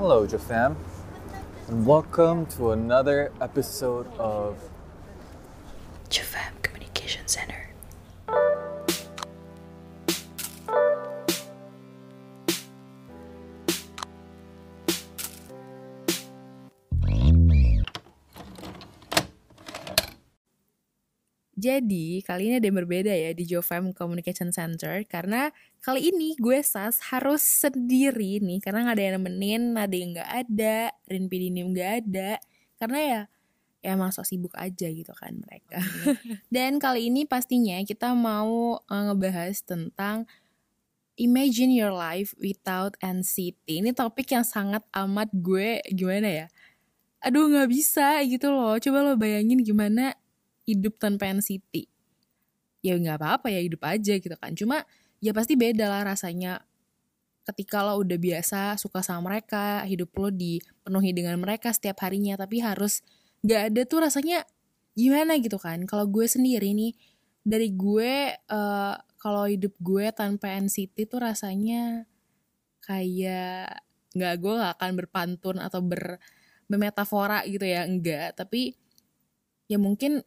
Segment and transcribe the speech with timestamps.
[0.00, 0.76] Hello, Jafam,
[1.68, 4.56] and welcome to another episode of
[6.08, 7.68] Jafam Communication Center.
[21.60, 25.52] Jadi, kali ini ada yang berbeda ya di Jofam Communication Center karena
[25.84, 30.30] kali ini gue Sas harus sendiri nih karena nggak ada yang nemenin, ada yang nggak
[30.32, 32.40] ada, Rinpi Dinim nggak ada
[32.80, 33.20] karena ya
[33.80, 35.80] ya emang sok sibuk aja gitu kan mereka.
[36.54, 40.24] Dan kali ini pastinya kita mau uh, ngebahas tentang
[41.20, 43.84] Imagine your life without NCT.
[43.84, 46.46] Ini topik yang sangat amat gue gimana ya?
[47.20, 48.80] Aduh nggak bisa gitu loh.
[48.80, 50.16] Coba lo bayangin gimana
[50.66, 51.88] hidup tanpa NCT.
[52.80, 54.56] Ya nggak apa-apa ya hidup aja gitu kan.
[54.56, 54.84] Cuma
[55.20, 56.64] ya pasti beda lah rasanya
[57.44, 62.62] ketika lo udah biasa suka sama mereka, hidup lo dipenuhi dengan mereka setiap harinya, tapi
[62.62, 63.04] harus
[63.44, 64.44] nggak ada tuh rasanya
[64.94, 65.84] gimana gitu kan.
[65.88, 66.92] Kalau gue sendiri nih,
[67.40, 72.04] dari gue uh, kalau hidup gue tanpa NCT tuh rasanya
[72.84, 73.84] kayak
[74.16, 76.18] nggak gue gak akan berpantun atau ber
[76.66, 78.74] bermetafora gitu ya enggak tapi
[79.70, 80.22] ya mungkin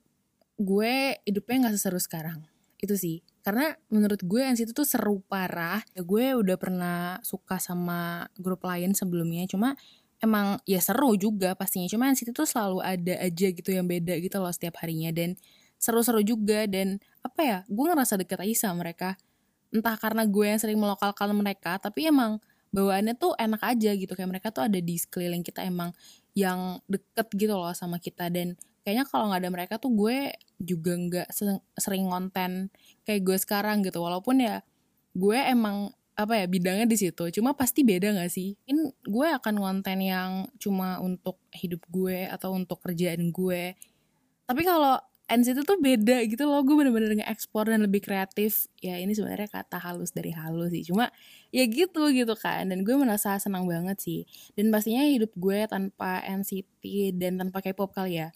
[0.64, 2.40] gue hidupnya nggak seseru sekarang.
[2.80, 3.24] Itu sih.
[3.44, 5.84] Karena menurut gue NCT tuh seru parah.
[5.96, 9.44] Ya gue udah pernah suka sama grup lain sebelumnya.
[9.48, 9.76] Cuma
[10.24, 11.88] emang ya seru juga pastinya.
[11.92, 15.12] Cuma NCT tuh selalu ada aja gitu yang beda gitu loh setiap harinya.
[15.12, 15.36] Dan
[15.80, 16.64] seru-seru juga.
[16.68, 19.20] Dan apa ya gue ngerasa deket aja sama mereka.
[19.72, 22.40] Entah karena gue yang sering melokalkan mereka tapi emang
[22.76, 24.12] bawaannya tuh enak aja gitu.
[24.16, 25.96] Kayak mereka tuh ada di sekeliling kita emang
[26.36, 28.28] yang deket gitu loh sama kita.
[28.28, 31.28] Dan kayaknya kalau nggak ada mereka tuh gue juga nggak
[31.80, 32.70] sering konten
[33.08, 34.04] kayak gue sekarang gitu.
[34.04, 34.62] Walaupun ya
[35.16, 37.24] gue emang apa ya bidangnya di situ.
[37.34, 38.54] Cuma pasti beda nggak sih?
[38.70, 43.74] Ini gue akan konten yang cuma untuk hidup gue atau untuk kerjaan gue.
[44.46, 46.62] Tapi kalau NCT tuh beda gitu loh.
[46.62, 48.70] Gue bener-bener nge-explore dan lebih kreatif.
[48.84, 50.84] Ya ini sebenarnya kata halus dari halus sih.
[50.86, 51.10] Cuma
[51.50, 52.70] ya gitu gitu kan.
[52.70, 54.28] Dan gue merasa senang banget sih.
[54.54, 58.30] Dan pastinya hidup gue tanpa NCT dan tanpa K-pop kali ya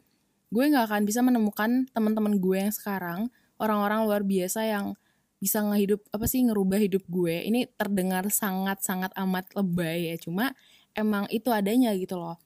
[0.48, 3.28] gue nggak akan bisa menemukan teman-teman gue yang sekarang
[3.60, 4.96] orang-orang luar biasa yang
[5.38, 7.46] bisa ngehidup apa sih ngerubah hidup gue.
[7.46, 10.54] Ini terdengar sangat-sangat amat lebay ya cuma
[10.98, 12.42] emang itu adanya gitu loh.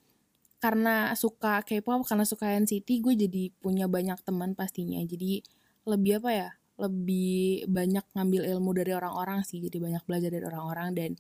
[0.62, 5.00] Karena suka K-pop karena suka NCT gue jadi punya banyak teman pastinya.
[5.02, 5.42] Jadi
[5.88, 6.50] lebih apa ya
[6.82, 9.64] lebih banyak ngambil ilmu dari orang-orang sih.
[9.64, 11.12] Jadi banyak belajar dari orang-orang dan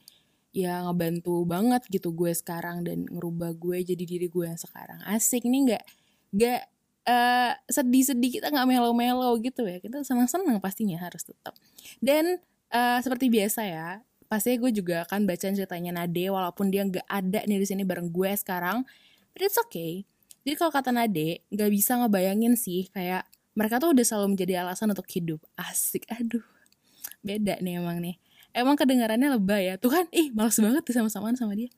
[0.52, 5.00] ya ngebantu banget gitu gue sekarang dan ngerubah gue jadi diri gue yang sekarang.
[5.08, 5.84] Asik ini nggak
[6.36, 6.62] nggak
[7.07, 11.53] uh, sedih-sedih kita nggak melo-melo gitu ya kita senang-senang pastinya harus tetap
[12.03, 12.41] dan
[12.73, 13.89] uh, seperti biasa ya
[14.31, 18.09] pasti gue juga akan baca ceritanya Nade walaupun dia nggak ada nih di sini bareng
[18.09, 18.88] gue sekarang
[19.31, 20.03] But it's okay.
[20.44, 24.91] Jadi kalau kata Nade, gak bisa ngebayangin sih kayak mereka tuh udah selalu menjadi alasan
[24.91, 25.40] untuk hidup.
[25.56, 26.44] Asik, aduh.
[27.22, 28.17] Beda nih emang nih.
[28.51, 29.75] Emang kedengarannya lebay ya.
[29.79, 31.72] Tuh kan, ih males banget tuh sama-samaan sama dia.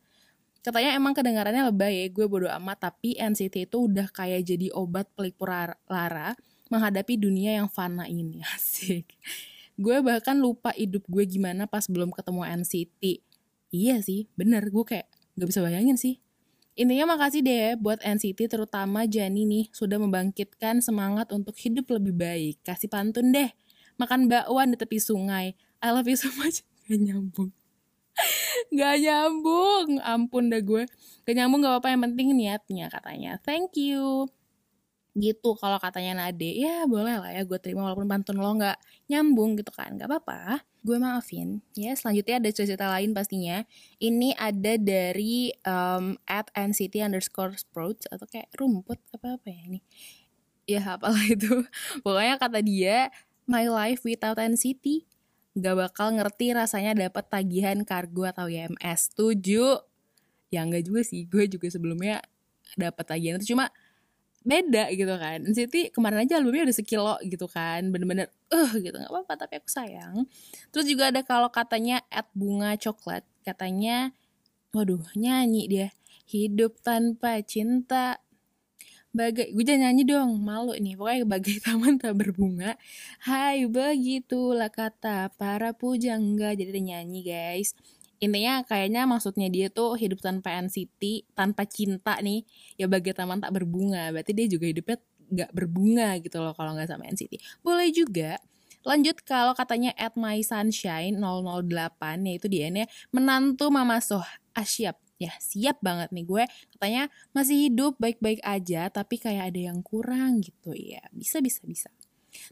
[0.64, 2.90] Katanya emang kedengarannya lebay ya, gue bodo amat.
[2.90, 5.52] Tapi NCT itu udah kayak jadi obat pelipur
[5.92, 6.32] lara
[6.72, 8.40] menghadapi dunia yang fana ini.
[8.56, 9.14] Asik.
[9.76, 13.04] Gue bahkan lupa hidup gue gimana pas belum ketemu NCT.
[13.76, 14.64] Iya sih, bener.
[14.72, 16.24] Gue kayak gak bisa bayangin sih
[16.74, 22.66] Intinya makasih deh buat NCT terutama Jani nih sudah membangkitkan semangat untuk hidup lebih baik.
[22.66, 23.54] Kasih pantun deh.
[24.02, 25.54] Makan bakwan di tepi sungai.
[25.86, 26.66] I love you so much.
[26.90, 27.54] Gak nyambung.
[28.80, 30.00] Gak nyambung.
[30.02, 30.84] Ampun dah gue.
[31.26, 31.90] Gak nyambung gak apa-apa.
[31.94, 33.32] Yang penting niatnya katanya.
[33.42, 34.30] Thank you.
[35.14, 36.58] Gitu kalau katanya Nade.
[36.58, 38.78] Ya boleh lah ya gue terima walaupun pantun lo nggak
[39.14, 39.94] nyambung gitu kan.
[39.94, 40.66] Nggak apa-apa.
[40.82, 41.62] Gue maafin.
[41.78, 43.62] Ya selanjutnya ada cerita lain pastinya.
[44.02, 49.80] Ini ada dari um, at nct underscore sprouts atau kayak rumput apa apa ya ini.
[50.66, 51.62] Ya apalah itu.
[52.04, 53.14] Pokoknya kata dia
[53.46, 55.13] my life without NCT
[55.54, 59.78] gak bakal ngerti rasanya dapat tagihan kargo atau YMS tujuh
[60.54, 61.26] ya enggak juga sih.
[61.26, 62.22] Gue juga sebelumnya
[62.78, 63.54] dapat tagihan itu.
[63.54, 63.70] Cuma
[64.44, 65.40] beda gitu kan.
[65.46, 67.90] NCT kemarin aja albumnya udah sekilo gitu kan.
[67.90, 68.94] Bener-bener eh uh, gitu.
[68.94, 70.26] Nggak apa-apa tapi aku sayang.
[70.70, 74.16] Terus juga ada kalau katanya at bunga coklat katanya
[74.74, 75.88] waduh nyanyi dia
[76.26, 78.23] hidup tanpa cinta
[79.14, 80.98] bagai gue jangan nyanyi dong malu nih.
[80.98, 82.76] Pokoknya bagai taman tak berbunga.
[83.24, 86.58] Hai begitulah kata para pujangga.
[86.58, 87.78] Jadi dia nyanyi guys.
[88.18, 92.44] Intinya kayaknya maksudnya dia tuh hidup tanpa NCT tanpa cinta nih.
[92.76, 94.10] Ya bagai taman tak berbunga.
[94.10, 94.98] Berarti dia juga hidupnya
[95.34, 98.38] nggak berbunga gitu loh kalau nggak sama NCT boleh juga
[98.86, 104.24] lanjut kalau katanya at my sunshine 008 yaitu dia nih menantu mama soh.
[104.54, 106.44] Asyap Ya siap banget nih gue
[106.76, 111.04] katanya masih hidup baik-baik aja tapi kayak ada yang kurang gitu ya.
[111.16, 111.90] Bisa bisa bisa.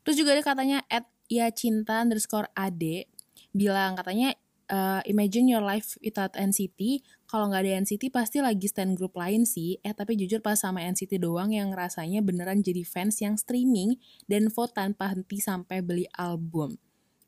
[0.06, 3.08] Terus juga ada katanya at ya cinta underscore ade
[3.52, 4.36] bilang katanya
[4.72, 9.44] uh, imagine your life without NCT kalau nggak ada NCT pasti lagi stand group lain
[9.44, 14.00] sih eh tapi jujur pas sama NCT doang yang rasanya beneran jadi fans yang streaming
[14.28, 16.80] dan vote tanpa henti sampai beli album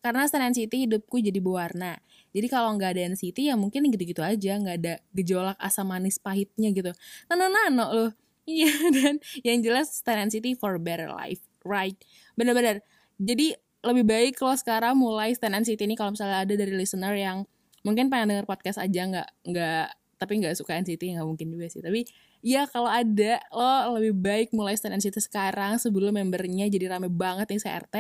[0.04, 1.96] karena stand NCT hidupku jadi berwarna.
[2.34, 6.74] Jadi kalau nggak ada NCT ya mungkin gitu-gitu aja, nggak ada gejolak asam manis pahitnya
[6.74, 6.92] gitu.
[7.30, 8.12] Nano-nano loh.
[8.44, 11.96] Iya dan yang jelas stand NCT for better life, right?
[12.36, 12.84] Bener-bener.
[13.16, 17.48] Jadi lebih baik kalau sekarang mulai stand NCT ini kalau misalnya ada dari listener yang
[17.84, 19.88] mungkin pengen denger podcast aja nggak nggak
[20.20, 22.08] tapi nggak suka NCT nggak mungkin juga sih tapi
[22.40, 27.52] ya kalau ada lo lebih baik mulai stand NCT sekarang sebelum membernya jadi rame banget
[27.52, 27.96] nih CRT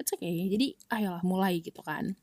[0.00, 2.16] it's okay jadi ayolah mulai gitu kan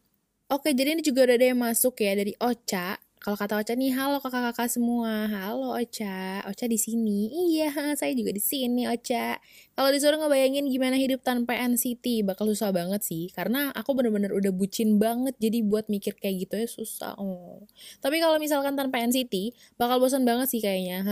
[0.53, 3.96] oke jadi ini juga udah ada yang masuk ya dari Ocha kalau kata Ocha nih,
[3.96, 5.31] halo kakak-kakak semua.
[5.31, 6.44] Halo Ocha.
[6.44, 7.31] Ocha di sini.
[7.31, 9.40] Iya, saya juga di sini Ocha.
[9.80, 13.31] Kalau disuruh ngebayangin gimana hidup tanpa NCT, bakal susah banget sih.
[13.31, 17.16] Karena aku bener-bener udah bucin banget, jadi buat mikir kayak gitu ya susah.
[17.16, 17.64] Oh.
[18.04, 21.08] Tapi kalau misalkan tanpa NCT, bakal bosan banget sih kayaknya.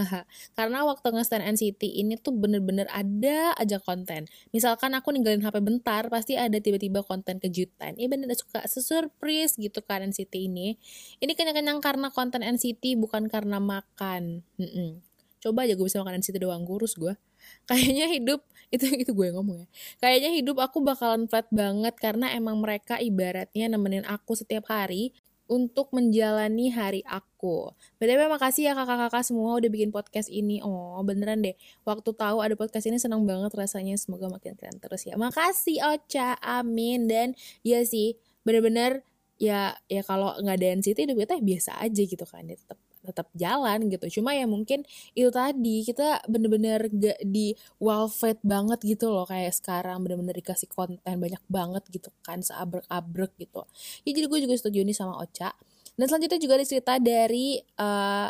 [0.60, 4.28] Karena waktu nge-stand NCT ini tuh bener-bener ada aja konten.
[4.52, 7.96] Misalkan aku ninggalin HP bentar, pasti ada tiba-tiba konten kejutan.
[7.96, 10.76] Iya bener suka sesurprise gitu kan NCT ini.
[11.24, 14.42] Ini kenyang-kenyang karena karena konten NCT bukan karena makan.
[14.58, 15.06] Mm-mm.
[15.38, 17.14] Coba aja gue bisa makan NCT doang kurus gue.
[17.70, 18.42] Kayaknya hidup
[18.74, 19.68] itu itu gue ngomong ya.
[20.02, 25.14] Kayaknya hidup aku bakalan flat banget karena emang mereka ibaratnya nemenin aku setiap hari
[25.46, 27.70] untuk menjalani hari aku.
[28.02, 30.58] BTW makasih ya kakak-kakak semua udah bikin podcast ini.
[30.66, 31.54] Oh beneran deh.
[31.86, 33.94] Waktu tahu ada podcast ini senang banget rasanya.
[33.94, 35.14] Semoga makin keren terus ya.
[35.22, 36.34] Makasih Ocha.
[36.42, 37.06] Amin.
[37.06, 39.06] Dan ya sih bener-bener
[39.42, 43.28] ya ya kalau nggak ada NCT hidup kita biasa aja gitu kan ya tetap tetap
[43.34, 44.22] jalan gitu.
[44.22, 44.86] Cuma ya mungkin
[45.18, 47.58] itu tadi kita bener-bener gak di
[48.14, 53.66] fed banget gitu loh kayak sekarang bener-bener dikasih konten banyak banget gitu kan seabrek-abrek gitu.
[54.06, 55.58] Ya jadi gue juga setuju nih sama Ocha.
[55.98, 58.30] Dan selanjutnya juga ada cerita dari uh,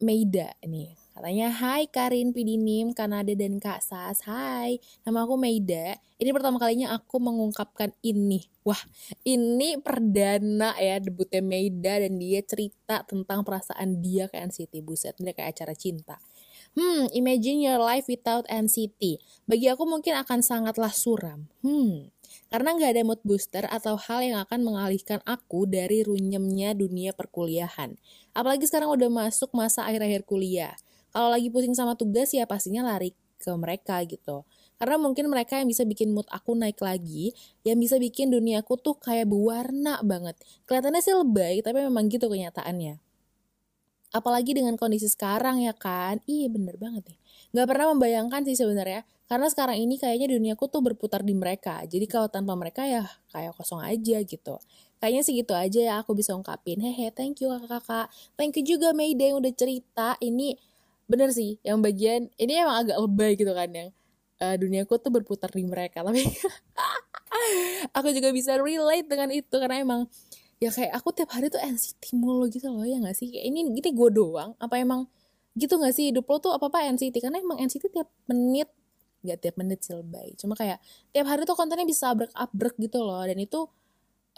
[0.00, 4.22] Meida nih Katanya, hai Karin Pidinim, Kanada dan Kak Sas.
[4.22, 5.98] Hai, nama aku Meida.
[6.22, 8.46] Ini pertama kalinya aku mengungkapkan ini.
[8.62, 8.78] Wah,
[9.26, 14.86] ini perdana ya debutnya Meida dan dia cerita tentang perasaan dia ke NCT.
[14.86, 16.22] Buset, ini kayak acara cinta.
[16.78, 19.18] Hmm, imagine your life without NCT.
[19.50, 21.50] Bagi aku mungkin akan sangatlah suram.
[21.66, 22.14] Hmm,
[22.46, 27.98] karena nggak ada mood booster atau hal yang akan mengalihkan aku dari runyemnya dunia perkuliahan.
[28.30, 30.78] Apalagi sekarang udah masuk masa akhir-akhir kuliah
[31.10, 34.44] kalau lagi pusing sama tugas ya pastinya lari ke mereka gitu.
[34.80, 37.36] Karena mungkin mereka yang bisa bikin mood aku naik lagi
[37.68, 40.40] yang bisa bikin duniaku tuh kayak berwarna banget.
[40.64, 42.96] Kelihatannya sih lebay tapi memang gitu kenyataannya.
[44.10, 46.18] Apalagi dengan kondisi sekarang ya kan?
[46.26, 47.18] Iya bener banget nih.
[47.54, 51.78] Gak pernah membayangkan sih sebenarnya karena sekarang ini kayaknya duniaku tuh berputar di mereka.
[51.86, 54.58] Jadi kalau tanpa mereka ya kayak kosong aja gitu.
[54.98, 56.82] Kayaknya sih gitu aja ya aku bisa ungkapin.
[56.82, 58.10] Hehe thank you kakak-kakak.
[58.34, 60.18] Thank you juga Mayday yang udah cerita.
[60.18, 60.58] Ini
[61.10, 63.88] bener sih yang bagian ini emang agak lebay gitu kan yang
[64.38, 66.22] uh, duniaku tuh berputar di mereka tapi
[67.96, 70.06] aku juga bisa relate dengan itu karena emang
[70.60, 73.32] ya kayak aku tiap hari tuh NCT mulu gitu loh ya gak sih?
[73.32, 75.08] Kayak ini gitu gue doang apa emang
[75.56, 76.12] gitu gak sih?
[76.12, 78.68] Hidup lo tuh apa apa NCT karena emang NCT tiap menit
[79.20, 80.80] nggak tiap menit sih lebay cuma kayak
[81.12, 83.68] tiap hari tuh kontennya bisa abrek abrek gitu loh dan itu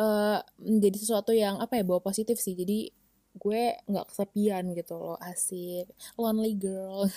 [0.03, 2.91] uh, menjadi sesuatu yang apa ya bawa positif sih jadi
[3.37, 5.89] gue nggak kesepian gitu loh asik
[6.21, 7.09] lonely girl.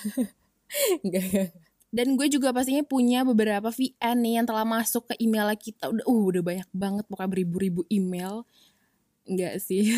[1.05, 1.53] Enggak.
[1.95, 5.87] dan gue juga pastinya punya beberapa VN nih yang telah masuk ke email kita.
[5.87, 8.43] Udah uh udah banyak banget pokoknya beribu-ribu email.
[9.25, 9.89] Enggak sih.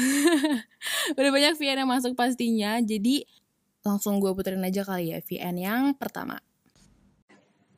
[1.20, 2.80] Udah banyak VN yang masuk pastinya.
[2.80, 3.28] Jadi
[3.84, 6.40] langsung gue puterin aja kali ya VN yang pertama.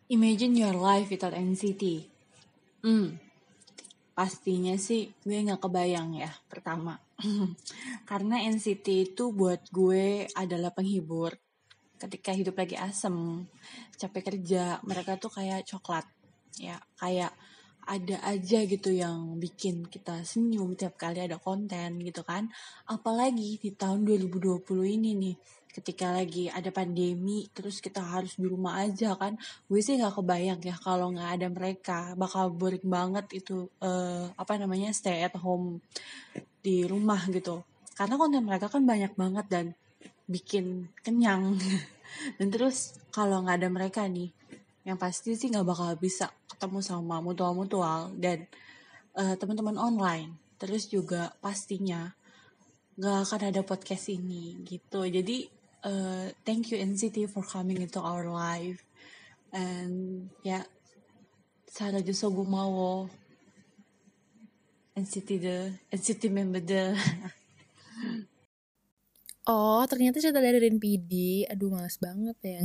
[0.10, 2.10] Imagine your life without NCT.
[2.82, 3.22] Hmm,
[4.20, 7.00] pastinya sih gue nggak kebayang ya pertama
[8.10, 11.36] Karena NCT itu buat gue adalah penghibur.
[12.00, 13.44] Ketika hidup lagi asem,
[14.00, 16.08] capek kerja, mereka tuh kayak coklat.
[16.56, 17.36] Ya, kayak
[17.90, 22.48] ada aja gitu yang bikin kita senyum tiap kali ada konten gitu kan.
[22.88, 25.36] Apalagi di tahun 2020 ini nih,
[25.70, 29.38] ketika lagi ada pandemi terus kita harus di rumah aja kan.
[29.70, 32.00] Gue sih nggak kebayang ya kalau nggak ada mereka.
[32.18, 35.80] Bakal boring banget itu uh, apa namanya stay at home
[36.66, 37.62] di rumah gitu.
[37.94, 39.66] Karena konten mereka kan banyak banget dan
[40.26, 41.58] bikin kenyang.
[42.42, 44.34] Dan terus kalau nggak ada mereka nih
[44.82, 48.50] yang pasti sih nggak bakal bisa ketemu sama mutual-mutual dan
[49.14, 50.34] uh, teman-teman online.
[50.58, 52.10] Terus juga pastinya
[52.98, 55.06] nggak akan ada podcast ini gitu.
[55.06, 58.83] Jadi uh, thank you NCT for coming into our life
[59.53, 60.65] and ya yeah,
[61.75, 63.11] 사라져서 고마워
[64.95, 65.43] NCT
[65.91, 66.63] NCT member
[69.45, 71.45] Oh, ternyata cerita dari Rin PD.
[71.53, 72.65] Aduh, males banget ya.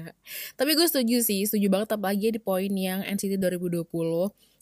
[0.59, 3.83] Tapi gue setuju sih, setuju banget apalagi di poin yang NCT 2020.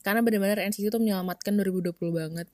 [0.02, 2.50] Karena benar-benar NCT tuh menyelamatkan 2020 banget.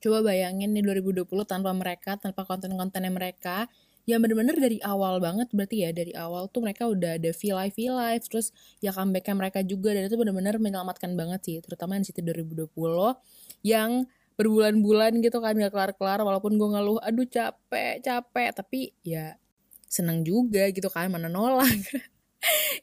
[0.00, 3.68] Coba bayangin nih 2020 tanpa mereka, tanpa konten-kontennya mereka,
[4.09, 7.75] yang bener-bener dari awal banget berarti ya dari awal tuh mereka udah ada V Live
[7.77, 8.49] V Live terus
[8.81, 12.73] ya comebacknya mereka juga dan itu bener-bener menyelamatkan banget sih terutama NCT 2020
[13.61, 19.37] yang berbulan-bulan gitu kan gak kelar-kelar walaupun gue ngeluh aduh capek capek tapi ya
[19.85, 21.67] seneng juga gitu kan mana nolak.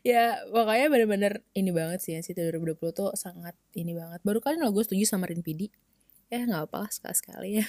[0.06, 4.22] Ya makanya bener-bener ini banget sih ya sih 2020 tuh sangat ini banget.
[4.22, 5.66] Baru kali lo gue setuju sama Rin PD
[6.28, 7.66] ya nggak apa lah sekali-sekali ya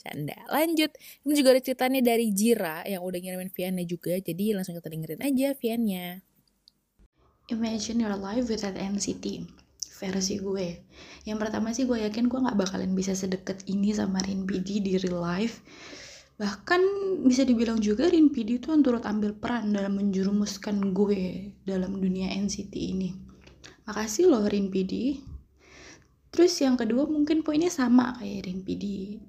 [0.00, 0.36] canda.
[0.52, 0.90] Lanjut.
[1.24, 4.16] Ini juga ada cerita dari Jira yang udah ngirimin VN-nya juga.
[4.18, 6.24] Jadi langsung kita dengerin aja VN-nya
[7.50, 9.42] Imagine your life without NCT
[9.98, 10.86] versi gue.
[11.26, 14.94] Yang pertama sih gue yakin gue nggak bakalan bisa sedekat ini sama Rin PD di
[15.02, 15.58] real life.
[16.38, 16.80] Bahkan
[17.26, 22.70] bisa dibilang juga Rin PD itu turut ambil peran dalam menjurumuskan gue dalam dunia NCT
[22.70, 23.10] ini.
[23.90, 25.18] Makasih loh Rin PD
[26.30, 28.84] Terus yang kedua mungkin poinnya sama kayak Rin PD.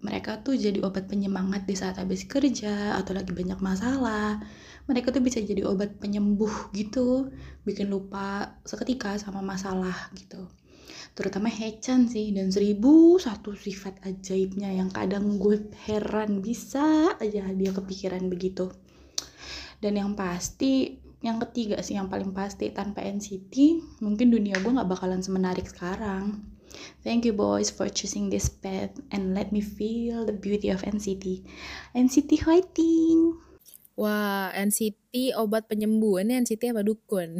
[0.05, 4.37] Mereka tuh jadi obat penyemangat di saat habis kerja atau lagi banyak masalah.
[4.85, 7.33] Mereka tuh bisa jadi obat penyembuh gitu,
[7.65, 10.45] bikin lupa seketika sama masalah gitu
[11.11, 17.71] terutama Hechan sih dan seribu satu sifat ajaibnya yang kadang gue heran bisa aja dia
[17.75, 18.71] kepikiran begitu
[19.83, 23.55] dan yang pasti yang ketiga sih yang paling pasti tanpa NCT
[24.01, 26.50] mungkin dunia gue nggak bakalan semenarik sekarang
[27.01, 31.45] Thank you boys for choosing this path and let me feel the beauty of NCT.
[31.97, 33.37] NCT fighting.
[33.99, 36.23] Wah, NCT obat penyembuh.
[36.23, 37.37] Ini NCT apa dukun?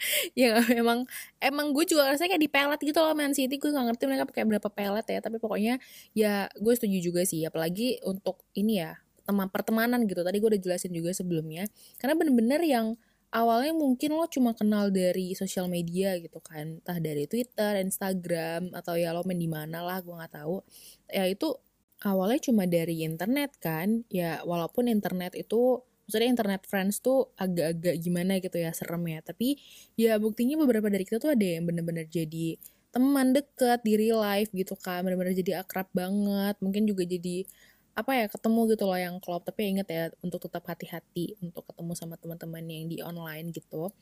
[0.38, 1.04] ya emang
[1.40, 4.24] emang gue juga rasanya kayak di pelet gitu loh Man City gue gak ngerti mereka
[4.24, 5.76] pakai berapa pelet ya tapi pokoknya
[6.16, 8.96] ya gue setuju juga sih apalagi untuk ini ya
[9.28, 11.68] teman pertemanan gitu tadi gue udah jelasin juga sebelumnya
[12.00, 12.96] karena bener-bener yang
[13.30, 16.82] awalnya mungkin lo cuma kenal dari sosial media gitu kan.
[16.82, 20.62] Entah dari Twitter, Instagram atau ya lo main di mana lah gue nggak tahu.
[21.10, 21.54] Ya itu
[22.02, 24.02] awalnya cuma dari internet kan.
[24.10, 29.22] Ya walaupun internet itu maksudnya internet friends tuh agak-agak gimana gitu ya serem ya.
[29.22, 29.58] Tapi
[29.94, 32.58] ya buktinya beberapa dari kita tuh ada yang bener-bener jadi
[32.90, 35.06] teman deket di real life gitu kan.
[35.06, 36.58] Bener-bener jadi akrab banget.
[36.58, 37.46] Mungkin juga jadi
[37.94, 39.44] apa ya ketemu gitu loh yang klop.
[39.46, 43.92] Tapi inget ya untuk tetap hati-hati untuk ketemu sama teman-teman yang di online gitu.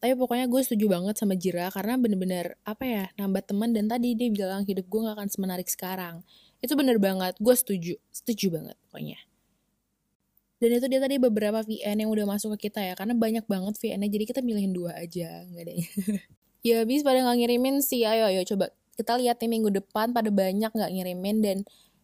[0.00, 3.76] Tapi pokoknya gue setuju banget sama Jira karena bener-bener apa ya nambah teman.
[3.76, 6.24] Dan tadi dia bilang hidup gue gak akan semenarik sekarang.
[6.64, 9.20] Itu bener banget gue setuju setuju banget pokoknya.
[10.60, 13.80] Dan itu dia tadi beberapa VN yang udah masuk ke kita ya karena banyak banget
[13.80, 15.80] VN-nya jadi kita milihin dua aja nggak deh
[16.68, 18.68] ya habis pada nggak ngirimin sih ayo ayo coba.
[18.92, 21.56] Kita lihat nih minggu depan pada banyak nggak ngirimin dan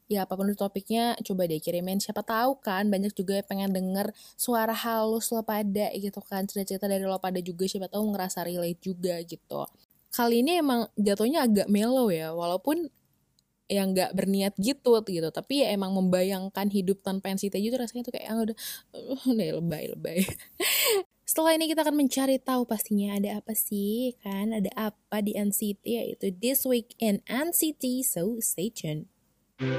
[0.07, 1.99] ya apa pun itu topiknya coba deh kirimin.
[1.99, 4.07] Siapa tahu kan banyak juga yang pengen denger
[4.39, 6.47] suara halus lo pada gitu kan.
[6.47, 9.67] Cerita-cerita dari lo pada juga siapa tahu ngerasa relate juga gitu.
[10.15, 12.89] Kali ini emang jatuhnya agak mellow ya walaupun
[13.67, 15.29] yang nggak berniat gitu gitu.
[15.35, 18.57] Tapi ya emang membayangkan hidup tanpa NCT itu rasanya tuh kayak yang udah
[18.95, 20.19] uh, udah lebay lebay.
[21.27, 24.55] Setelah ini kita akan mencari tahu pastinya ada apa sih kan?
[24.55, 29.11] Ada apa di NCT yaitu this week in NCT so stay tuned
[29.57, 29.73] Jadi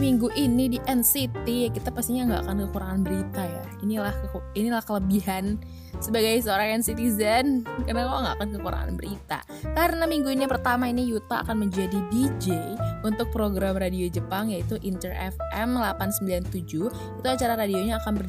[0.00, 1.44] minggu ini di NCT
[1.76, 3.60] kita pastinya nggak akan kekurangan berita ya.
[3.84, 4.16] Inilah
[4.56, 5.60] inilah kelebihan
[6.00, 9.38] sebagai seorang citizen karena lo nggak akan kekurangan berita.
[9.76, 15.12] Karena minggu ini pertama ini Yuta akan menjadi DJ untuk program radio Jepang yaitu Inter
[15.12, 16.88] FM 897.
[17.20, 18.22] Itu acara radionya akan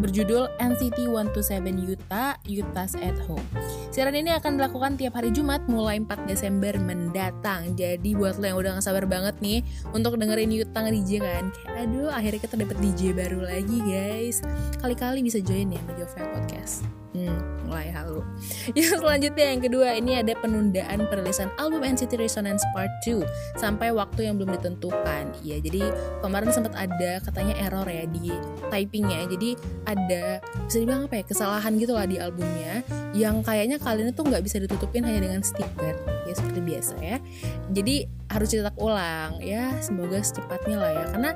[0.00, 3.44] berjudul NCT 127 Yuta Yutas at Home.
[3.92, 7.76] Siaran ini akan dilakukan tiap hari Jumat mulai 4 Desember mendatang.
[7.76, 9.60] Jadi buat lo yang udah gak sabar banget nih
[9.92, 14.40] untuk dengerin Yuta nge-DJ kan Kayak aduh akhirnya kita dapet DJ baru lagi guys
[14.78, 17.38] Kali-kali bisa join ya Media Podcast Hmm,
[17.70, 18.26] mulai halu.
[18.78, 23.22] Yang selanjutnya yang kedua ini ada penundaan perilisan album NCT Resonance Part 2
[23.54, 25.30] sampai waktu yang belum ditentukan.
[25.46, 28.34] Ya, jadi kemarin sempat ada katanya error ya di
[28.66, 29.30] typingnya.
[29.30, 29.54] Jadi
[29.86, 32.82] ada bisa dibilang apa ya kesalahan gitu lah di albumnya
[33.14, 35.94] yang kayaknya kali ini tuh nggak bisa ditutupin hanya dengan stiker
[36.26, 37.22] ya seperti biasa ya.
[37.70, 41.30] Jadi harus cetak ulang ya semoga secepatnya lah ya karena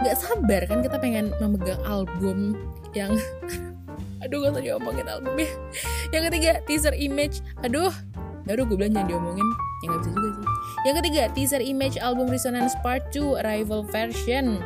[0.00, 2.56] nggak sabar kan kita pengen memegang album
[2.96, 3.12] yang
[4.24, 5.48] aduh gak usah diomongin albumnya
[6.10, 7.44] yang ketiga teaser image.
[7.62, 7.92] Aduh.
[8.44, 9.48] Aduh gue bilang jangan diomongin.
[9.80, 10.46] Ya nggak bisa juga sih.
[10.84, 14.60] Yang ketiga teaser image album Resonance Part 2 Arrival version.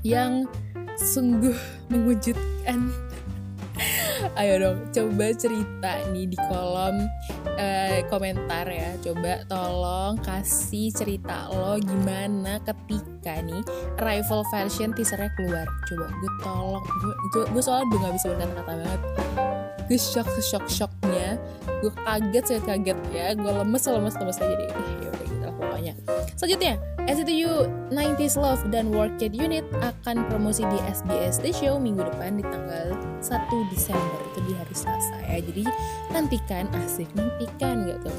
[0.00, 0.48] Yang
[0.96, 1.56] sungguh
[1.92, 2.92] mengejutkan
[4.34, 7.06] ayo dong coba cerita nih di kolom
[7.54, 8.98] uh, komentar ya.
[8.98, 13.62] Coba tolong kasih cerita lo gimana ketika nih
[14.02, 15.66] rival version teasernya keluar.
[15.86, 16.84] Coba gue tolong
[17.34, 19.00] gue gue soalnya udah gak bisa berkata-kata banget.
[19.84, 21.38] Gue shock shock shocknya.
[21.84, 23.26] Gue kaget saya kaget ya.
[23.38, 24.68] Gue lemes lemes lemes aja deh.
[25.02, 25.92] Ya udah gitu lah pokoknya.
[26.34, 32.40] Selanjutnya SCTU 90s Love dan Worked Unit akan promosi di SBS The Show minggu depan
[32.40, 34.20] di tanggal 1 Desember.
[34.32, 35.36] Itu di hari Selasa ya.
[35.44, 35.68] Jadi
[36.16, 38.18] nantikan asik nantikan gak tuh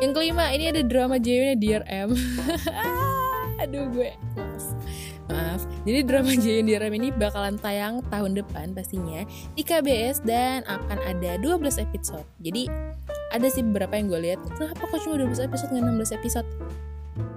[0.00, 2.16] yang kelima ini ada drama Jayunya Dear M.
[3.62, 4.10] Aduh gue
[5.28, 5.62] maaf.
[5.84, 10.98] Jadi drama Jayun Dear M ini bakalan tayang tahun depan pastinya di KBS dan akan
[11.04, 12.26] ada 12 episode.
[12.40, 12.66] Jadi
[13.30, 14.40] ada sih beberapa yang gue lihat.
[14.56, 16.48] Kenapa kok cuma 12 episode nggak 16 episode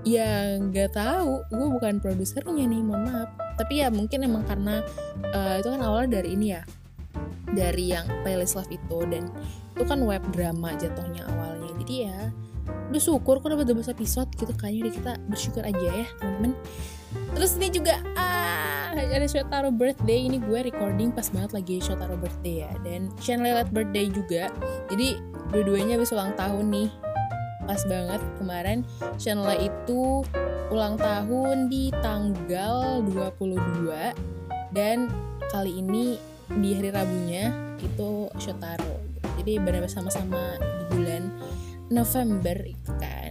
[0.05, 1.43] ya nggak tahu.
[1.51, 3.29] Gue bukan produsernya nih mohon maaf.
[3.57, 4.85] Tapi ya mungkin emang karena
[5.33, 6.61] uh, itu kan awalnya dari ini ya.
[7.51, 9.27] Dari yang playlist love itu dan
[9.75, 11.73] itu kan web drama jatuhnya awalnya.
[11.83, 12.31] Jadi ya
[12.65, 16.53] udah syukur kok dapat 12 episode gitu kayaknya udah kita bersyukur aja ya teman-teman.
[17.35, 20.27] Terus ini juga ah ada Shotaro birthday.
[20.27, 22.71] Ini gue recording pas banget lagi Shotaro birthday ya.
[22.83, 24.51] Dan Shan Lelat birthday juga.
[24.91, 25.19] Jadi
[25.51, 26.89] dua-duanya habis ulang tahun nih
[27.65, 28.79] pas banget kemarin.
[29.17, 30.21] Shanla itu
[30.69, 33.89] ulang tahun di tanggal 22
[34.73, 35.09] dan
[35.49, 37.49] kali ini di hari Rabunya
[37.81, 39.01] itu Shotaro.
[39.41, 41.23] Jadi benar-benar sama-sama di bulan
[41.89, 43.24] November itu kan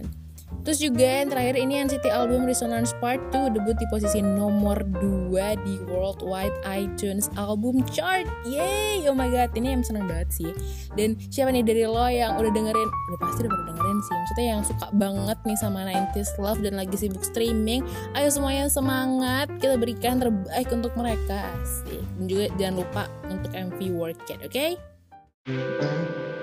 [0.65, 5.29] Terus juga yang terakhir ini NCT album Resonance Part 2 debut di posisi nomor 2
[5.61, 8.25] di Worldwide iTunes Album Chart.
[8.49, 10.49] Yeay, oh my god, ini yang seneng banget sih.
[10.97, 14.15] Dan siapa nih dari lo yang udah dengerin, udah pasti udah pernah dengerin sih.
[14.17, 17.85] Maksudnya yang suka banget nih sama 90s Love dan lagi sibuk streaming.
[18.17, 21.45] Ayo semuanya semangat, kita berikan terbaik untuk mereka.
[21.61, 22.01] Asik.
[22.17, 24.49] Dan juga jangan lupa untuk MV Work It, oke?
[24.49, 26.33] Okay?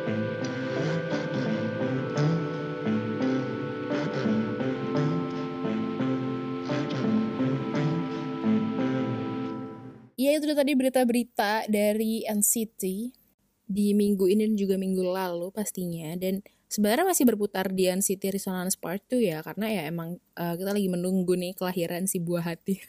[10.22, 12.82] Ya itu tadi berita-berita dari NCT
[13.66, 16.14] di minggu ini dan juga minggu lalu pastinya.
[16.14, 20.70] Dan sebenarnya masih berputar di NCT Resonance Part 2 ya karena ya emang uh, kita
[20.70, 22.78] lagi menunggu nih kelahiran si buah hati.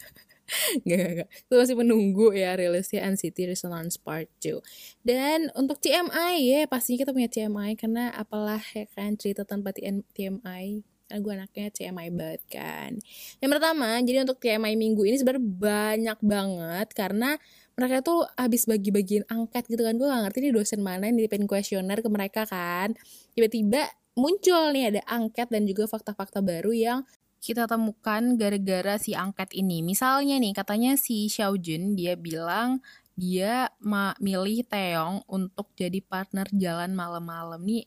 [0.84, 1.28] Gak, gak, gak.
[1.48, 4.60] Kita masih menunggu ya rilisnya NCT Resonance Part 2
[5.00, 10.84] Dan untuk TMI ya pastinya kita punya TMI Karena apalah ya kan cerita tanpa TMI
[11.14, 12.90] karena gue anaknya TMI banget kan
[13.38, 17.38] yang pertama jadi untuk TMI minggu ini sebenarnya banyak banget karena
[17.78, 21.46] mereka tuh habis bagi-bagiin angket gitu kan gue gak ngerti nih dosen mana yang nitipin
[21.46, 22.98] kuesioner ke mereka kan
[23.38, 26.98] tiba-tiba muncul nih ada angket dan juga fakta-fakta baru yang
[27.38, 29.84] kita temukan gara-gara si angket ini.
[29.84, 32.80] Misalnya nih, katanya si Xiaojun dia bilang
[33.20, 33.68] dia
[34.16, 37.60] milih Taeyong untuk jadi partner jalan malam-malam.
[37.60, 37.84] Nih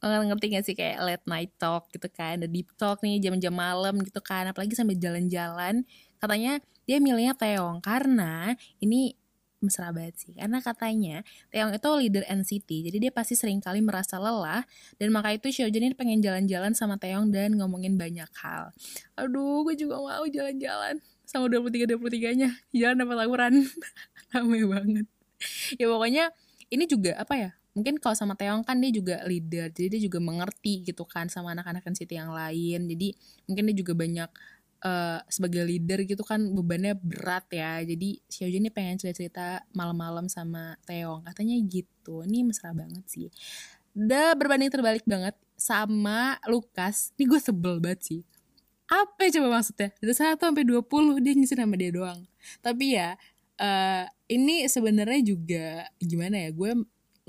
[0.00, 0.74] ngerti gak sih?
[0.76, 4.48] Kayak late night talk gitu kan ada deep talk nih jam-jam malam gitu kan.
[4.48, 5.84] Apalagi sambil jalan-jalan
[6.20, 9.14] katanya dia milihnya Teong karena ini
[9.60, 10.32] mesra banget sih.
[10.32, 11.20] Karena katanya
[11.52, 14.64] Teong itu leader NCT jadi dia pasti sering kali merasa lelah.
[14.96, 18.72] Dan maka itu Xiaojun ini pengen jalan-jalan sama Teong dan ngomongin banyak hal.
[19.20, 23.52] Aduh gue juga mau jalan-jalan sama 23-23 nya jalan dapat laporan
[24.32, 25.06] rame banget.
[25.76, 26.24] Ya pokoknya
[26.72, 30.18] ini juga apa ya mungkin kalau sama Teong kan dia juga leader jadi dia juga
[30.18, 32.90] mengerti gitu kan sama anak-anak NCT yang lain.
[32.90, 33.14] Jadi
[33.46, 34.30] mungkin dia juga banyak
[34.84, 37.80] uh, sebagai leader gitu kan bebannya berat ya.
[37.84, 41.24] Jadi Xiaojun ini pengen cerita-cerita malam-malam sama Teong.
[41.24, 42.26] Katanya gitu.
[42.26, 43.28] Ini mesra banget sih.
[43.94, 47.12] Udah berbanding terbalik banget sama Lukas.
[47.18, 48.20] Ini gue sebel banget sih.
[48.90, 49.94] Apa ya coba maksudnya?
[50.02, 52.26] Dari 1 sampai 20 dia nyisir sama dia doang.
[52.58, 53.14] Tapi ya
[53.62, 56.50] uh, ini sebenarnya juga gimana ya?
[56.50, 56.74] Gue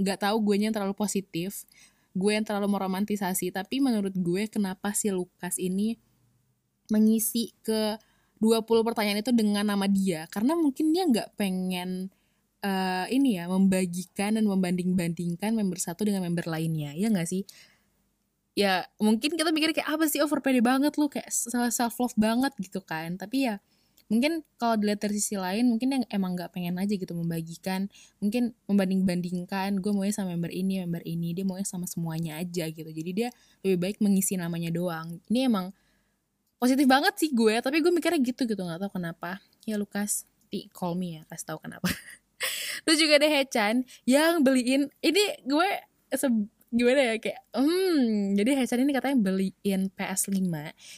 [0.01, 1.63] nggak tahu gue yang terlalu positif
[2.11, 5.95] gue yang terlalu meromantisasi tapi menurut gue kenapa si Lukas ini
[6.91, 7.95] mengisi ke
[8.43, 10.25] 20 pertanyaan itu dengan nama dia?
[10.27, 12.09] Karena mungkin dia nggak pengen
[12.65, 16.97] uh, ini ya membagikan dan membanding-bandingkan member satu dengan member lainnya.
[16.97, 17.45] Ya nggak sih?
[18.57, 21.31] Ya mungkin kita pikir kayak apa sih over banget lu kayak
[21.71, 23.15] self love banget gitu kan.
[23.15, 23.61] Tapi ya
[24.12, 27.88] mungkin kalau dilihat dari sisi lain mungkin yang emang nggak pengen aja gitu membagikan.
[28.19, 32.67] Mungkin membanding bandingkan gue maunya sama member ini member ini dia maunya sama semuanya aja
[32.67, 32.91] gitu.
[32.91, 33.30] Jadi dia
[33.63, 35.24] lebih baik mengisi namanya doang.
[35.32, 35.71] Ini emang
[36.60, 39.39] positif banget sih gue tapi gue mikirnya gitu gitu nggak tahu kenapa.
[39.63, 41.88] Ya Lukas di call me ya kasih tahu kenapa.
[42.84, 45.69] Terus juga ada Hechan yang beliin ini gue
[46.71, 50.39] gimana ya kayak hmm jadi Hechan ini katanya beliin PS5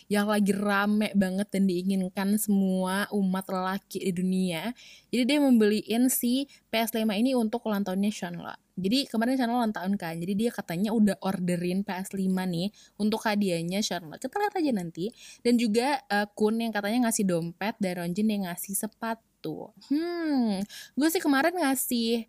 [0.06, 4.70] yang lagi rame banget dan diinginkan semua umat lelaki di dunia.
[5.10, 9.94] Jadi dia membeliin si PS5 ini untuk ulang tahunnya Shanla jadi kemarin Shanla ulang tahun
[10.02, 15.14] kan jadi dia katanya udah orderin PS5 nih untuk hadiahnya Shanla kita lihat aja nanti.
[15.46, 19.70] Dan juga uh, Kun yang katanya ngasih dompet dan Ronjin yang ngasih sepatu.
[19.92, 20.66] Hmm
[20.98, 22.26] gue sih kemarin ngasih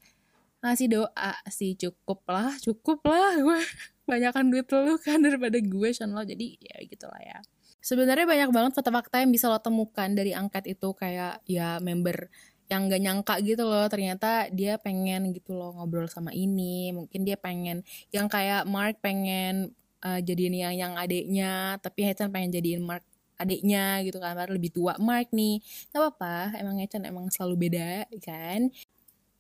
[0.64, 3.37] ngasih doa sih cukup lah cukup lah.
[3.44, 3.61] Gue
[4.09, 6.24] banyakkan duit lu kan daripada gue Sean lo.
[6.24, 7.38] Jadi ya gitulah ya.
[7.85, 10.96] Sebenarnya banyak banget fakta-fakta yang bisa lo temukan dari angkat itu.
[10.96, 12.33] Kayak ya member
[12.72, 16.96] yang gak nyangka gitu loh ternyata dia pengen gitu loh ngobrol sama ini.
[16.96, 22.57] Mungkin dia pengen yang kayak Mark pengen uh, jadiin yang yang adiknya tapi Hethan pengen
[22.57, 23.05] jadiin Mark
[23.37, 24.33] adiknya gitu kan.
[24.33, 25.61] Karena lebih tua Mark nih.
[25.92, 28.72] Nggak apa-apa emang Hethan emang selalu beda kan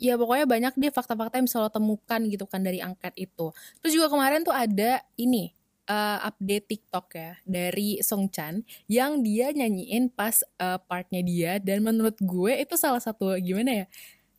[0.04, 3.56] ya pokoknya banyak deh fakta-fakta yang bisa lo temukan gitu kan dari angket itu.
[3.80, 5.56] Terus juga kemarin tuh ada ini
[5.88, 11.80] uh, update TikTok ya dari Song Chan yang dia nyanyiin pas uh, partnya dia dan
[11.80, 13.86] menurut gue itu salah satu gimana ya?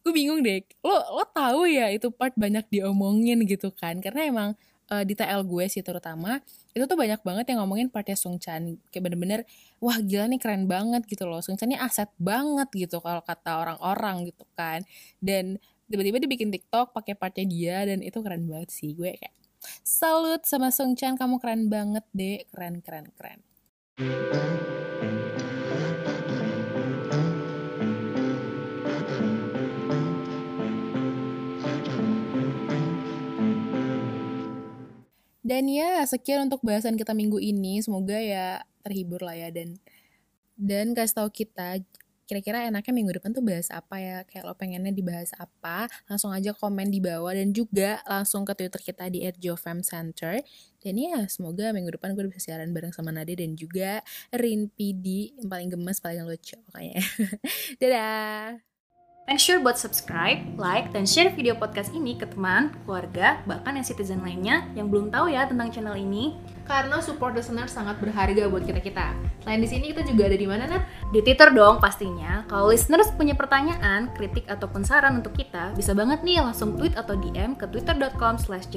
[0.05, 0.61] Gue bingung deh.
[0.85, 4.49] Lo lo tahu ya itu part banyak diomongin gitu kan karena emang
[4.91, 6.41] uh, di TL gue sih terutama
[6.75, 8.77] itu tuh banyak banget yang ngomongin partnya Sung Chan.
[8.91, 9.39] Kayak bener-bener
[9.79, 11.39] wah gila nih keren banget gitu loh.
[11.39, 14.83] Sung Chan ini aset banget gitu kalau kata orang-orang gitu kan.
[15.23, 18.91] Dan tiba-tiba dibikin TikTok pakai partnya dia dan itu keren banget sih.
[18.93, 19.33] Gue kayak
[19.81, 23.39] salut sama Sung Chan kamu keren banget deh keren keren keren
[35.45, 37.77] Dan ya sekian untuk bahasan kita minggu ini.
[37.85, 39.53] Semoga ya terhibur lah ya.
[39.53, 39.77] Dan
[40.57, 41.85] dan kasih tahu kita
[42.25, 44.17] kira-kira enaknya minggu depan tuh bahas apa ya?
[44.25, 45.85] Kayak lo pengennya dibahas apa?
[46.09, 47.37] Langsung aja komen di bawah.
[47.37, 50.41] Dan juga langsung ke twitter kita di @jofamcenter
[50.81, 54.01] dan ya semoga minggu depan gue bisa siaran bareng sama Nade dan juga
[54.33, 56.97] Rin PD yang paling gemes paling lucu pokoknya.
[57.81, 58.74] Dadah
[59.25, 63.81] Make sure buat subscribe, like, dan share video podcast ini ke teman, keluarga, bahkan yang
[63.81, 66.37] citizen lainnya yang belum tahu ya tentang channel ini.
[66.69, 69.17] Karena support listener sangat berharga buat kita-kita.
[69.41, 70.85] Selain di sini kita juga ada di mana, Nat?
[71.09, 72.45] Di Twitter dong pastinya.
[72.45, 77.17] Kalau listeners punya pertanyaan, kritik, ataupun saran untuk kita, bisa banget nih langsung tweet atau
[77.17, 78.69] DM ke twitter.com slash